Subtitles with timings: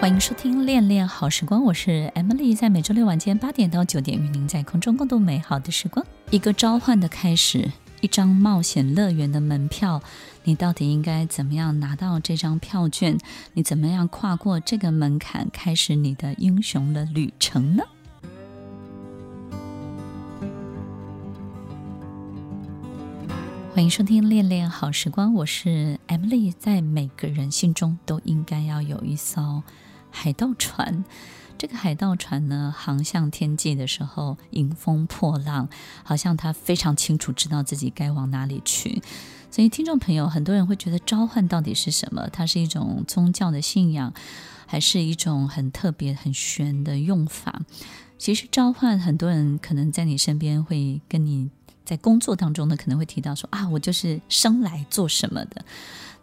[0.00, 6.06] 欢迎收听《恋恋好时光》，我是 Emily，在每周六晚间八点到九点，与您在空中共度美好的时光。
[6.30, 7.68] 一个召唤的开始，
[8.00, 10.00] 一张冒险乐园的门票，
[10.44, 13.18] 你到底应该怎么样拿到这张票券？
[13.54, 17.82] 你怎么样跨过这个门槛，开始你的英雄的旅程呢？
[23.74, 29.64] 欢迎收听《恋恋好时光》，我是 Emily，在每个人心中都应该要有一艘。
[30.10, 31.04] 海盗船，
[31.56, 35.68] 这个海盗船呢，航向天际的时候，迎风破浪，
[36.02, 39.02] 好像他非常清楚知道自己该往哪里去。
[39.50, 42.28] 所以，听众朋友，很多人会觉得召唤到底是什么？
[42.30, 44.12] 它是一种宗教的信仰，
[44.66, 47.62] 还是一种很特别、很玄的用法？
[48.18, 51.48] 其实，召唤很多人可能在你身边会跟你
[51.84, 55.64] 在工作当中呢，可能会提到说啊，我就是生来做什么的。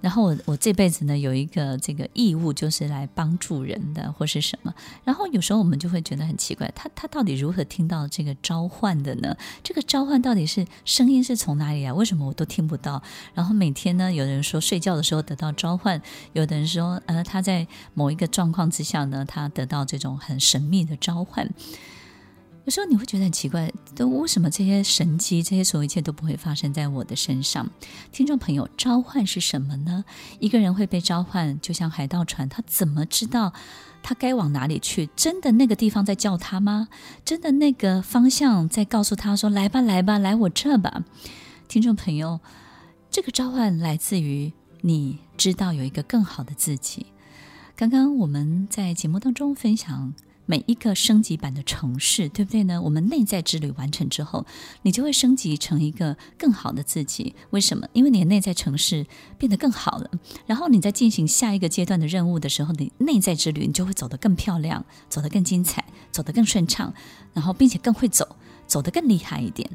[0.06, 4.72] 然后我我这辈子呢，有一个这个义务，就是来帮助人的或是什么。
[5.04, 9.36] 然后有时候我们就会觉得很奇怪，他他到底如何听到这个召唤的呢？
[9.64, 11.92] 这个召唤到底是声音是从哪里来？
[11.92, 13.02] 为什么我都听不到？
[13.34, 16.00] 然后每天呢，有人说睡觉的时候得到召唤，
[16.34, 21.50] 有的人说呃他在某一个状况之下呢，他得到这种很神秘的召唤。
[22.66, 27.70] 有时候你会觉得很奇怪，都为什么这些神迹、这些所有一切都不会发生在我的身上？
[28.12, 30.04] 听众朋友，召唤是什么呢？
[30.40, 33.54] 一个人会被召唤，就像海盗船，他怎么知道
[34.02, 35.08] 他该往哪里去？
[35.16, 36.88] 真的那个地方在叫他吗？
[37.24, 41.04] 真的那个方向在告诉他说：“来吧，来吧，来我这吧。”
[41.70, 42.40] 听众朋友，
[43.12, 47.06] 这个召唤来自于你知道有一个更好的自己。
[47.76, 50.16] 刚刚我们在节目当中分享。
[50.46, 52.82] 每一个升级版的城市，对不对呢？
[52.82, 54.46] 我们内在之旅完成之后，
[54.84, 57.36] 你就会升级成一个更好的自己。
[57.50, 57.88] 为什么？
[57.94, 59.06] 因为你的内在城市
[59.38, 60.10] 变得更好了。
[60.46, 66.94] 然后你在进行下一个阶段的任务的时候，你内在之旅你就会走得更漂亮，走得更精彩，走得更顺畅，
[67.34, 68.36] 然后并且更会走，
[68.68, 69.70] 走得更厉害一点。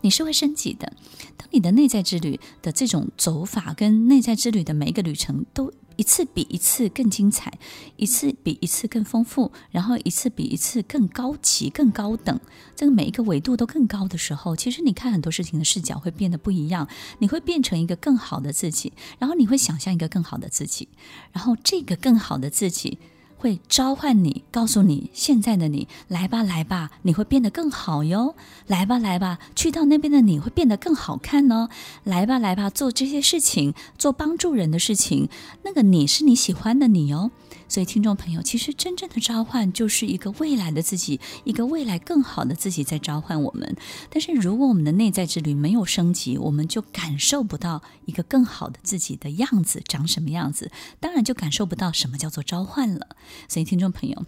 [0.00, 0.92] 你是会升级的。
[1.36, 5.72] 当你的内在之旅的这种走法跟内在之旅的每一个旅程都。
[5.96, 7.52] 一次比一次更精彩，
[7.96, 12.38] 一次比一次更丰富，然后一次比一次更高级、更高等。
[12.74, 16.88] 这个每一个维度都更高的时候，其实你看很多事情的视角会变得不一样。
[17.18, 20.88] 你会变成一个更好的自己，然后你会想象一个更好的自己，
[21.32, 22.98] 然后这个更好的自己。
[23.42, 28.36] 会召唤你，告诉你现在的你，来吧，来吧，你会变得更好哟。
[28.68, 31.68] 来吧，来吧，去到那边的你会变得更好看哦。
[32.04, 35.28] 来吧，来吧，做这些事情，做帮助人的事情，
[35.64, 37.32] 那个你是你喜欢的你哦。
[37.72, 43.74] 所以，听众朋友，其实真正的召唤就是一个未来的自己，一个未来更好的自己在召唤我们。
[44.10, 53.16] 但是如果我们的内在之旅没有升级，我们就感受不到一个更好的自己的样子长什么样子，当然就感受不到什么叫做召唤了。
[53.48, 54.22] 所以，听众朋友，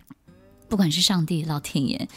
[0.70, 2.08] 不管是上帝、老天爷，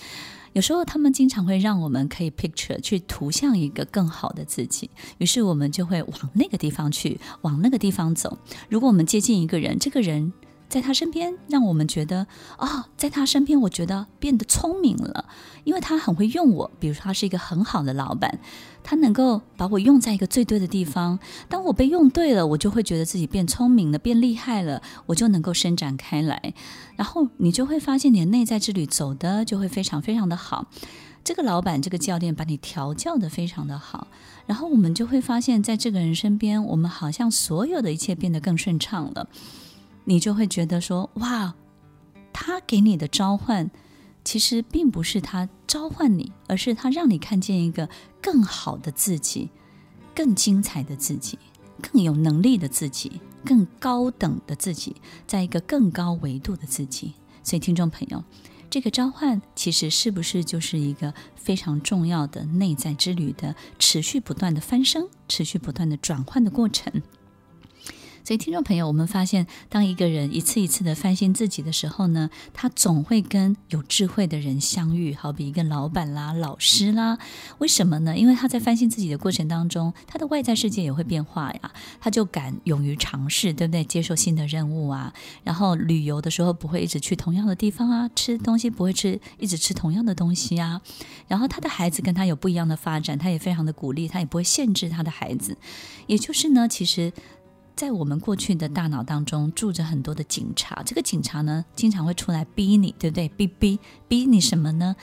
[0.53, 8.37] 有时候他们经常会让我们可以 picture 去图像一个更好的自己，于是我们就会往那个地方去，往那个地方走。
[8.69, 10.31] 如果我们接近一个人，这个人。
[10.69, 15.25] 在他身边，让我们觉得、哦，在他身边，我觉得变得聪明了，
[15.63, 16.71] 因为他很会用我。
[16.79, 18.39] 比如说，他是一个很好的老板，
[18.83, 21.19] 他能够把我用在一个最对的地方。
[21.47, 26.53] 当我被用对了，我就会觉得自己变聪明了，变厉害了，我就能够伸展开来。
[26.95, 30.67] 然后你就会发现，你的内在之旅走的就会非常非常的好。
[31.23, 34.07] 这个老板，这个教练把你调教的非常的好，
[34.45, 39.27] 然后我们就会发现，在这个人身边，我们好像所有的一切变得更顺畅了。
[40.09, 41.53] 你就会觉得说，哇，
[42.31, 43.69] 他给你的召唤，
[44.23, 47.89] 其实并不是他召唤你，而是他让你看见一个
[48.21, 49.49] 更好的自己，
[50.15, 51.37] 更精彩的自己，
[51.81, 54.95] 更有能力的自己，更高等的自己，
[55.27, 57.13] 在一个更高维度的自己。
[57.43, 58.23] 所以，听众朋友，
[58.69, 67.01] 这个召唤其实是不是就是一个非常重要的内在之旅的持续不断的翻升、持续不断的转换的过程？
[68.27, 77.17] 所以，听众朋友，我们发现，当一个人一次一次的翻新自己的时候呢，他总会跟有智慧的人相遇，好比一个老板啦、老师啦。
[77.59, 78.17] 为什么呢？
[78.17, 81.71] 因为他在翻新自己的过程当中，他的外在世界也会变化呀，
[82.01, 83.81] 他就敢勇于尝试，对不对？
[83.85, 85.13] 接受新的任务啊，
[85.45, 90.81] 然后旅游的时候不会一直去同样的地方啊，吃东西不会吃一直吃同样的东西啊，
[91.29, 95.55] 然后他的孩子跟他有不一样的发展，他也非常的鼓励，他也不会限制他的孩子。
[96.07, 97.13] 也就是呢，其实。
[97.77, 103.29] 在我们过去的大脑当中住着很多的警察，这个警察呢，经常会出来逼你，对不对？
[103.29, 104.95] 逼逼逼你什么呢？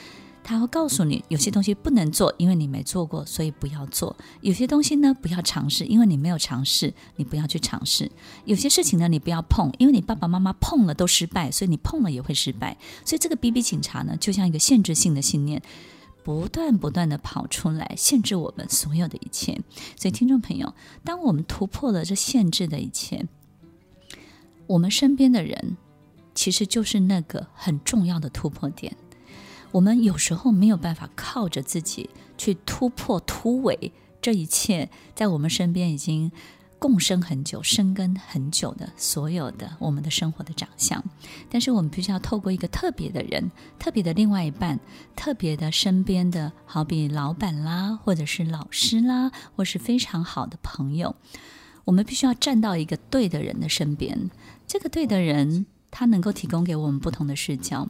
[0.43, 8.11] 他会告诉你有些东西不能做，因为你没做过，所以不要做；有些东西呢，不要尝试，因为你没有尝试，你不要去尝试；
[8.45, 12.77] 有些事情呢，你不要碰，因为你爸爸妈妈碰了都失败，所以你碰了也会失败。
[13.05, 15.63] 所以这个逼逼警察呢，就像一个限制性的信念，
[16.25, 19.61] 不断不断地跑出来，限制我们所有的一切。
[19.95, 20.75] 所以听众朋友，
[21.05, 23.27] 当我们突破了这限制的一切，
[24.67, 25.77] 我们身边的人
[26.35, 28.97] 其实就是那个很重要的突破点。
[29.71, 33.93] 我们有时候没有办法靠着自己去突破突围
[34.23, 36.33] 这一切，在我们身边已经
[36.85, 41.03] 共生很久、生根很久的所有的我们的生活的长相，
[41.49, 44.79] 但是我们必须要透过一个特别的人、特别的另外一半、
[45.17, 51.17] 特别的身边的好比老板啦，或者是老师啦，或是非常好的朋友，
[51.87, 54.31] 我们必须要站到一个对的人的身边。
[54.67, 57.89] 这个对的人，他能够提供给我们不同的视角。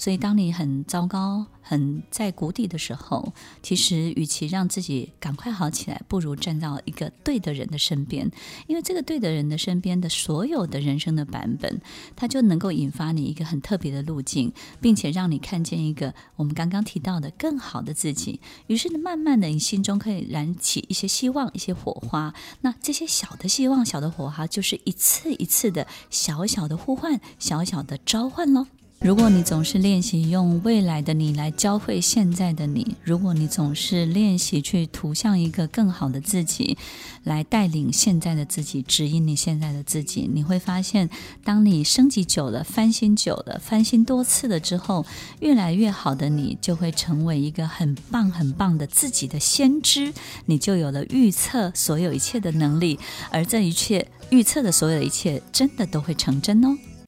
[0.00, 8.30] 所以，当你很糟糕、很在谷底的时候，其实与其让自己赶快好起来，不如站到一个对的人的身边，
[8.66, 11.82] 因为这个对的人的身边的所有的人生的版本，
[12.16, 14.50] 它就能够引发你一个很特别的路径，
[14.80, 18.40] 并且让你看见一个我们刚刚提到的更好的自己。
[18.68, 22.32] 于是，慢慢的，你心中可以燃起一些希望、一些火花。
[22.62, 28.66] 那这些小的希望、小的火花，就是一次一次的小小的呼唤、小小的召唤喽。
[29.02, 36.76] 如果你总是练习用未来的你来教会现在的你，如果你总是练习去图像一个更好的自己，
[37.24, 41.08] 来带领现在的自己，指引你现在的自己，你会发现，
[41.42, 45.06] 当你升级久了，翻新久了，翻新多次了之后，
[45.40, 50.12] 越来越好的你就会成为一个很棒很棒的自己的先知，
[50.44, 52.98] 你就有了预测所有一切的能力，
[53.30, 56.76] 而这一切预测的所有的一切，真的都会成真哦。